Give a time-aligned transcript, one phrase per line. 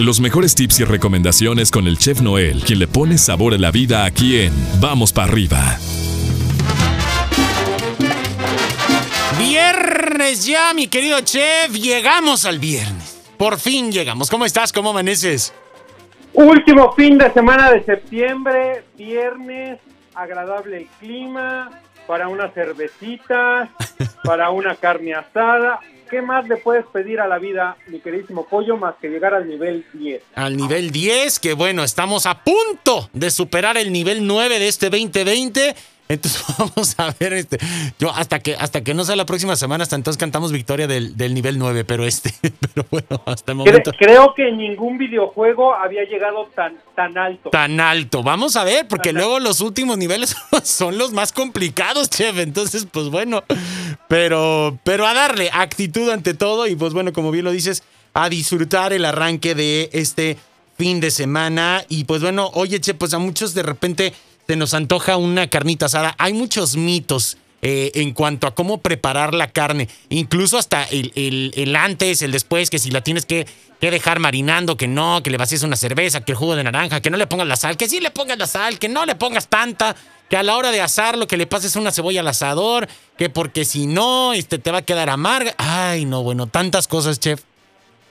[0.00, 3.70] Los mejores tips y recomendaciones con el chef Noel, quien le pone sabor a la
[3.70, 5.78] vida aquí en Vamos para arriba.
[9.38, 13.22] Viernes ya, mi querido chef, llegamos al viernes.
[13.38, 14.30] Por fin llegamos.
[14.30, 14.72] ¿Cómo estás?
[14.72, 15.54] ¿Cómo amaneces?
[16.32, 19.78] Último fin de semana de septiembre, viernes,
[20.14, 21.70] agradable el clima,
[22.06, 23.68] para unas cervecitas,
[24.24, 25.80] para una carne asada.
[26.10, 29.48] ¿Qué más le puedes pedir a la vida, mi queridísimo pollo, más que llegar al
[29.48, 30.22] nivel 10?
[30.34, 34.90] Al nivel 10, que bueno, estamos a punto de superar el nivel 9 de este
[34.90, 35.74] 2020
[36.06, 37.58] entonces vamos a ver este.
[37.98, 41.34] Yo hasta que hasta que no sea la próxima semana, hasta entonces cantamos victoria del,
[41.34, 43.90] nivel 9, pero este, pero bueno, hasta el momento.
[43.98, 47.50] Creo que ningún videojuego había llegado tan, tan alto.
[47.50, 48.22] Tan alto.
[48.22, 52.38] Vamos a ver, porque luego los últimos niveles son los más complicados, chef.
[52.38, 53.42] Entonces, pues bueno.
[54.08, 56.66] Pero, pero a darle actitud ante todo.
[56.66, 57.82] Y pues bueno, como bien lo dices,
[58.12, 60.38] a disfrutar el arranque de este
[60.76, 61.84] fin de semana.
[61.88, 64.12] Y pues bueno, oye, che, pues a muchos de repente
[64.46, 66.14] se nos antoja una carnita asada.
[66.18, 72.20] Hay muchos mitos eh, en cuanto a cómo preparar la carne, incluso hasta el, antes,
[72.20, 73.46] el después, que si la tienes que,
[73.80, 77.00] que, dejar marinando, que no, que le vacíes una cerveza, que el jugo de naranja,
[77.00, 79.14] que no le pongas la sal, que sí le pongas la sal, que no le
[79.14, 79.96] pongas tanta,
[80.28, 83.64] que a la hora de asarlo, que le pases una cebolla al asador, que porque
[83.64, 85.54] si no, este, te va a quedar amarga.
[85.56, 87.44] Ay, no, bueno, tantas cosas, chef.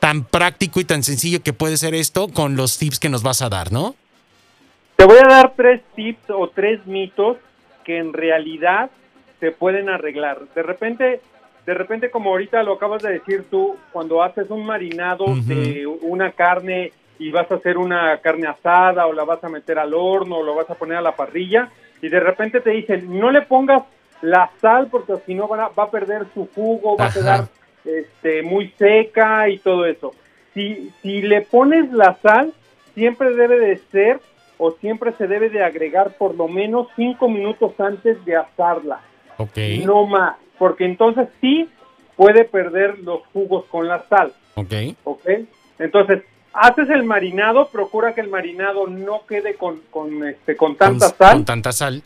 [0.00, 3.42] Tan práctico y tan sencillo que puede ser esto con los tips que nos vas
[3.42, 3.94] a dar, ¿no?
[4.96, 7.36] Te voy a dar tres tips o tres mitos
[7.84, 8.90] que en realidad
[9.40, 10.40] se pueden arreglar.
[10.54, 11.20] De repente,
[11.64, 16.32] de repente como ahorita lo acabas de decir tú, cuando haces un marinado de una
[16.32, 20.38] carne y vas a hacer una carne asada o la vas a meter al horno
[20.38, 21.70] o lo vas a poner a la parrilla
[22.02, 23.82] y de repente te dicen, no le pongas
[24.22, 27.48] la sal porque si no va a, perder su jugo, va a quedar
[27.84, 30.12] este, muy seca y todo eso.
[30.54, 32.52] Si, si le pones la sal,
[32.94, 34.20] siempre debe de ser
[34.58, 39.00] o siempre se debe de agregar por lo menos cinco minutos antes de asarla.
[39.38, 39.56] Ok.
[39.84, 41.68] No más, porque entonces sí
[42.16, 44.32] puede perder los jugos con la sal.
[44.54, 44.72] Ok.
[45.04, 45.28] Ok.
[45.78, 51.08] Entonces, haces el marinado, procura que el marinado no quede con, con, este, con tanta
[51.08, 51.34] sal.
[51.34, 52.02] Con tanta sal.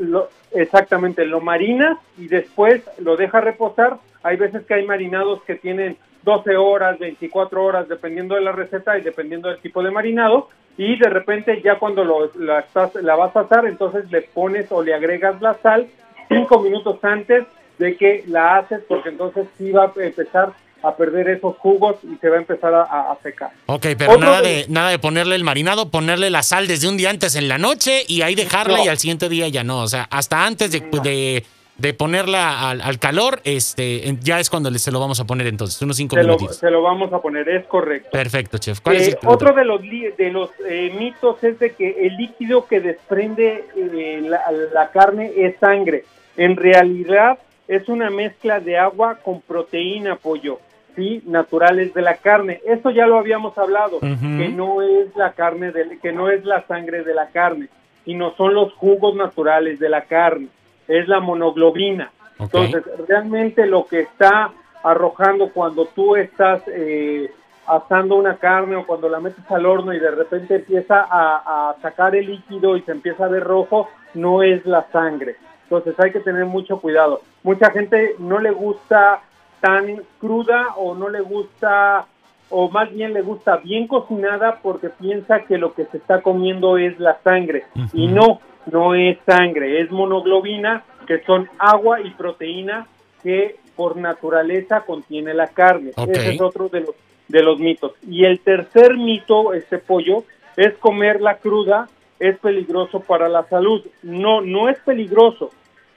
[0.53, 3.99] exactamente, lo marinas y después lo dejas reposar.
[4.23, 8.99] Hay veces que hay marinados que tienen 12 horas, 24 horas, dependiendo de la receta
[8.99, 13.41] y dependiendo del tipo de marinado y de repente ya cuando lo, la vas a
[13.41, 15.89] asar, entonces le pones o le agregas la sal
[16.31, 17.45] cinco minutos antes
[17.79, 20.53] de que la haces, porque entonces sí va a empezar
[20.83, 23.51] a perder esos jugos y se va a empezar a, secar.
[23.67, 27.11] Ok, pero nada de, nada de ponerle el marinado, ponerle la sal desde un día
[27.11, 29.83] antes en la noche y ahí dejarla y al siguiente día ya no.
[29.83, 31.45] O sea, hasta antes de, de
[31.81, 35.97] de ponerla al, calor, este, ya es cuando se lo vamos a poner entonces, unos
[35.97, 36.57] cinco minutos.
[36.57, 38.11] se lo vamos a poner, es correcto.
[38.13, 38.81] Perfecto, chef.
[38.91, 43.65] Eh, otro de los, de los eh, mitos es de que el líquido que desprende
[43.75, 46.05] eh, la, carne es sangre.
[46.41, 50.59] En realidad es una mezcla de agua con proteína, pollo,
[50.97, 52.61] sí, naturales de la carne.
[52.67, 56.67] Eso ya lo habíamos hablado, que no es la carne, de, que no es la
[56.67, 57.69] sangre de la carne,
[58.05, 60.49] sino son los jugos naturales de la carne
[60.91, 62.11] es la monoglobina.
[62.39, 64.51] Entonces, realmente lo que está
[64.83, 67.31] arrojando cuando tú estás eh,
[67.67, 72.17] asando una carne o cuando la metes al horno y de repente empieza a, sacar
[72.17, 75.37] el líquido y se empieza a ver rojo, no es la sangre.
[75.71, 77.21] Entonces hay que tener mucho cuidado.
[77.45, 79.23] Mucha gente no le gusta
[79.61, 82.07] tan cruda o no le gusta
[82.49, 86.77] o más bien le gusta bien cocinada porque piensa que lo que se está comiendo
[86.77, 92.89] es la sangre y no, no es sangre, es monoglobina, que son agua y proteína
[93.23, 95.93] que por naturaleza contiene la carne.
[95.97, 96.95] Ese es otro de los,
[97.29, 97.93] de los mitos.
[98.09, 100.25] Y el tercer mito, este pollo,
[100.57, 101.89] es comerla cruda,
[102.19, 103.83] es peligroso para la salud.
[104.03, 105.51] No, no es peligroso.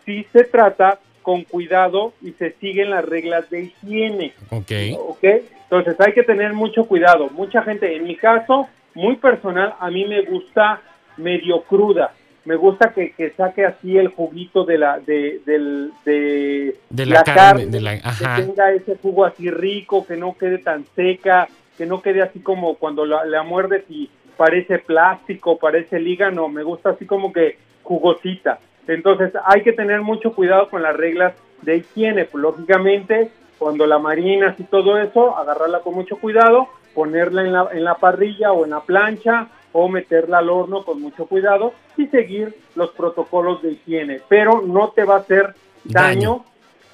[0.05, 4.33] Si se trata con cuidado y se siguen las reglas de higiene.
[4.49, 5.23] Ok.
[5.23, 7.29] Entonces hay que tener mucho cuidado.
[7.29, 10.81] Mucha gente, en mi caso, muy personal, a mí me gusta
[11.17, 12.13] medio cruda
[12.45, 18.71] me gusta que, saque así el juguito de la de, de, la, carne, que tenga
[18.71, 23.05] ese jugo así rico, que no quede tan seca, que no quede así como cuando
[23.05, 28.59] la, la muerdes y parece plástico, parece lígano, me gusta así como que jugosita.
[28.87, 34.59] Entonces hay que tener mucho cuidado con las reglas de higiene, lógicamente cuando la marinas
[34.59, 38.71] y todo eso, agarrarla con mucho cuidado, ponerla en la, en la parrilla o en
[38.71, 44.21] la plancha o meterla al horno con mucho cuidado y seguir los protocolos de higiene,
[44.27, 46.45] pero no te va a hacer daño,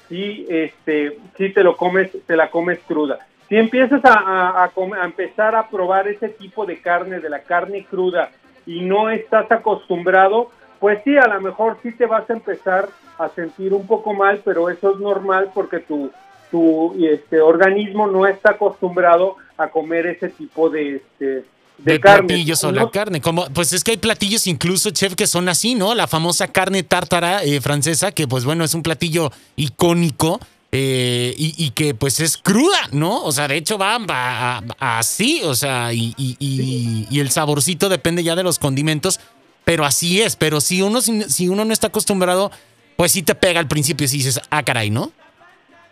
[0.08, 3.18] si este si te lo comes te la comes cruda.
[3.48, 8.30] si empiezas a, a, empezar a probar ese tipo de carne, de la carne cruda,
[8.66, 10.50] y no estás acostumbrado,
[10.80, 12.88] pues sí, a lo mejor sí te vas a empezar
[13.18, 16.10] a sentir un poco mal, pero eso es normal porque tu,
[16.50, 21.44] tu este, organismo no está acostumbrado a comer ese tipo de, este,
[21.78, 23.20] de, platillos o la carne.
[23.20, 25.94] Como, pues es que hay platillos incluso, chef, que son así, ¿no?
[25.94, 30.40] La famosa carne tártara eh, francesa, que pues bueno, es un platillo icónico
[30.72, 33.24] eh, y, que pues es cruda, ¿no?
[33.24, 38.44] O sea, de hecho va, así, o sea, y, y, el saborcito depende ya de
[38.44, 39.18] los condimentos,
[39.70, 42.50] pero así es, pero si uno, si, uno no está acostumbrado,
[42.96, 45.12] pues sí te pega al principio y dices, ah, caray, ¿no?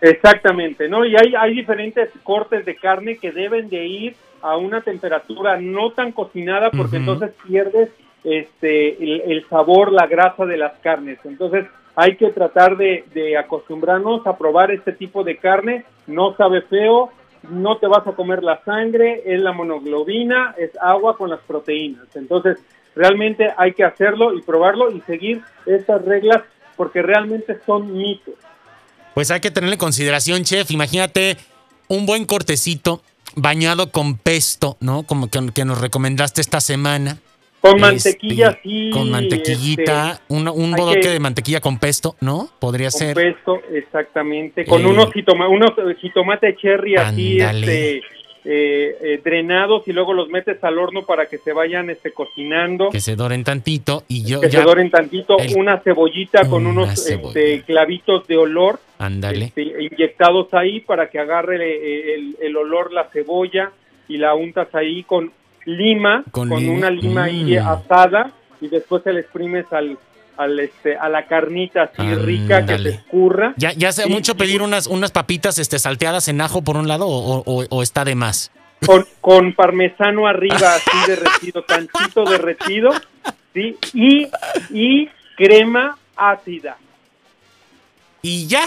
[0.01, 1.05] Exactamente, ¿no?
[1.05, 5.93] Y hay, hay diferentes cortes de carne que deben de ir a una temperatura no
[5.93, 7.91] tan cocinada porque entonces pierdes
[8.25, 11.21] este el, el, sabor, la grasa de las carnes.
[11.23, 17.11] Entonces, hay que tratar de, acostumbrarnos a probar este tipo de carne, no sabe feo,
[17.49, 22.09] no te vas a comer la sangre, es la monoglobina, es agua con las proteínas.
[22.17, 22.59] Entonces,
[22.95, 26.43] realmente hay que hacerlo y probarlo y seguir estas reglas
[26.77, 28.35] porque realmente son mitos.
[29.15, 30.71] Pues hay que tenerle consideración, chef.
[30.71, 31.37] Imagínate
[31.89, 33.03] un buen cortecito
[33.35, 35.03] bañado con pesto, ¿no?
[35.03, 37.19] Como que, que nos recomendaste esta semana.
[37.61, 38.91] Con mantequilla, este, sí.
[38.93, 42.49] Con mantequillita, este, un, bodoque de mantequilla con pesto, ¿no?
[42.61, 43.15] Podría ser.
[43.15, 44.65] Con pesto, exactamente.
[44.65, 48.03] Con unos, unos jitomate cherry así, este,
[48.45, 52.91] eh, eh, drenados y luego los metes al horno para que se vayan este, cocinando.
[52.91, 55.37] Que se doren tantito y yo Que se doren tantito.
[55.57, 58.81] una cebollita con unos este, clavitos de olor.
[58.99, 59.47] Ándale.
[59.47, 63.73] Este, inyectados ahí para que agarre eh, el, el olor la cebolla
[64.09, 65.33] y la untas ahí con
[65.65, 67.69] lima, con, una lima ahí mm.
[67.69, 69.99] asada y después se le exprimes al,
[70.39, 73.55] al este, a la carnita así rica que se escurra.
[73.57, 77.07] ¿Ya, ya hace mucho pedir unas, unas papitas este, salteadas en ajo por un lado
[77.09, 78.53] o, está de más?
[78.87, 82.91] Con, con parmesano arriba así derretido, tantito derretido,
[83.53, 83.77] ¿sí?
[83.93, 84.29] Y,
[84.71, 86.77] y crema ácida.
[88.23, 88.63] ¿Y ya?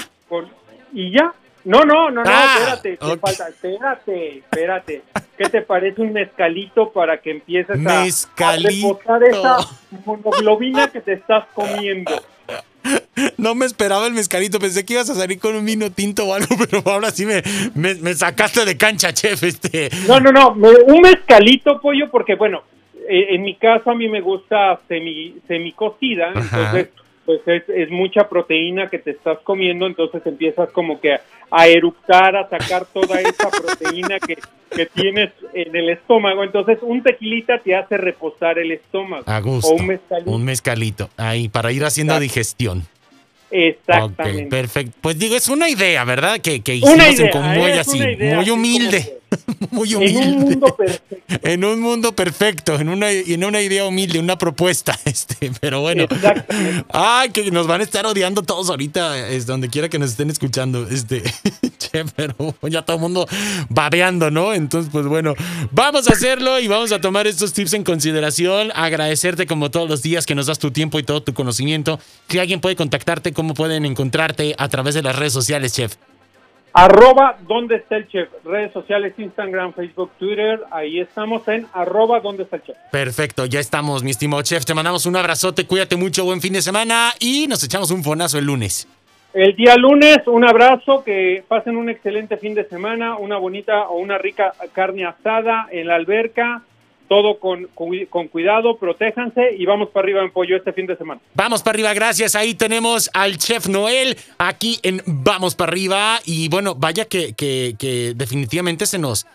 [0.93, 5.01] y ya, no, no, no, no, ah, espérate, falta, espérate, espérate.
[5.37, 9.57] ¿Qué te parece un mezcalito para que empieces a, a reposar esa
[10.05, 12.11] monoglobina que te estás comiendo?
[13.37, 16.33] No me esperaba el mezcalito, pensé que ibas a salir con un vino tinto o
[16.33, 17.43] algo, pero ahora sí me,
[17.75, 19.43] me, sacaste de cancha, chef.
[19.43, 19.89] Este.
[20.07, 22.63] No, no, no, un mezcalito, pollo, porque bueno,
[23.07, 26.89] eh, en mi caso a mí me gusta semi, semi cocida, entonces
[27.25, 31.17] pues es, es, mucha proteína que te estás comiendo, entonces empiezas como que
[31.51, 34.37] a eructar, a sacar toda esa proteína que,
[34.75, 36.43] que tienes en el estómago.
[36.43, 39.23] Entonces un tequilita te hace reposar el estómago.
[39.27, 39.69] A gusto.
[39.69, 40.31] O un mezcalito.
[40.31, 42.83] Un mezcalito, ahí, para ir haciendo digestión.
[43.51, 44.45] Exactamente.
[44.45, 44.97] perfecto.
[45.01, 46.39] Pues digo, es una idea, ¿verdad?
[46.39, 49.20] Que, que hicimos en Convoy así, muy humilde.
[49.71, 50.21] muy humilde.
[50.21, 51.39] En un mundo perfecto.
[51.43, 54.97] en un mundo perfecto, en una, en una idea humilde, una propuesta.
[55.11, 56.05] Este, pero bueno.
[56.89, 60.29] Ay, que nos van a estar odiando todos ahorita, es donde quiera que nos estén
[60.29, 60.87] escuchando.
[60.89, 61.21] Este,
[61.77, 63.27] che, pero ya todo el mundo
[63.67, 64.53] babeando, ¿no?
[64.53, 65.33] Entonces, pues bueno,
[65.71, 68.71] vamos a hacerlo y vamos a tomar estos tips en consideración.
[68.73, 71.99] Agradecerte como todos los días que nos das tu tiempo y todo tu conocimiento.
[72.29, 75.95] Si alguien puede contactarte, ¿cómo pueden encontrarte a través de las redes sociales, chef?
[76.73, 78.29] Arroba ¿Dónde está el chef?
[78.45, 80.61] Redes sociales, Instagram, Facebook, Twitter.
[80.71, 82.77] Ahí estamos en arroba ¿Dónde está el chef?
[82.91, 84.63] Perfecto, ya estamos, mi estimado chef.
[84.63, 88.37] Te mandamos un abrazote, cuídate mucho, buen fin de semana y nos echamos un fonazo
[88.37, 88.87] el lunes.
[89.33, 93.97] El día lunes, un abrazo, que pasen un excelente fin de semana, una bonita o
[93.97, 96.63] una rica carne asada en la alberca
[97.11, 97.67] todo con,
[98.29, 101.19] cuidado, protéjanse y vamos para arriba en pollo este fin de semana.
[101.33, 102.35] Vamos para arriba, gracias.
[102.35, 106.21] Ahí tenemos al chef Noel aquí en Vamos para arriba.
[106.23, 109.27] Y bueno, vaya que, que, definitivamente se nos.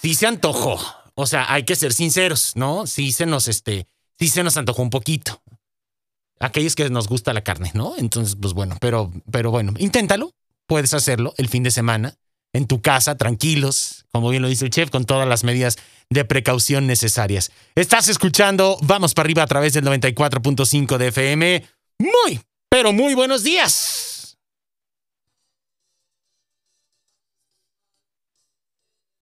[0.00, 0.78] Sí se antojó.
[1.16, 2.86] O sea, hay que ser sinceros, ¿no?
[2.86, 5.42] Sí se nos, este, sí se nos antojó un poquito.
[6.38, 7.94] Aquellos que nos gusta la carne, ¿no?
[7.98, 10.30] Entonces, pues bueno, pero, pero bueno, inténtalo.
[10.68, 12.14] Puedes hacerlo el fin de semana
[12.52, 15.78] en tu casa, tranquilos, como bien lo dice el chef, con todas las medidas
[16.10, 17.50] de precaución necesarias.
[17.74, 21.64] Estás escuchando Vamos para arriba a través del 94.5 de FM.
[21.98, 24.15] Muy, pero muy buenos días.